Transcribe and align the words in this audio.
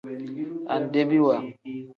Andebiwa. 0.75 1.35